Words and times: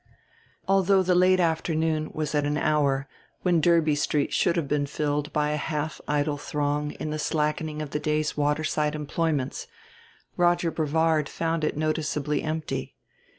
X 0.03 0.09
Although 0.67 1.03
the 1.03 1.13
late 1.13 1.39
afternoon 1.39 2.09
was 2.11 2.33
at 2.33 2.43
an 2.43 2.57
hour 2.57 3.07
when 3.43 3.61
Derby 3.61 3.93
Street 3.93 4.33
should 4.33 4.55
have 4.55 4.67
been 4.67 4.87
filled 4.87 5.31
by 5.31 5.51
a 5.51 5.57
half 5.57 6.01
idle 6.07 6.37
throng 6.39 6.89
in 6.93 7.11
the 7.11 7.19
slackening 7.19 7.83
of 7.83 7.91
the 7.91 7.99
day's 7.99 8.35
waterside 8.35 8.95
employments 8.95 9.67
Roger 10.37 10.71
Brevard 10.71 11.29
found 11.29 11.63
it 11.63 11.77
noticeably 11.77 12.41
empty. 12.41 12.95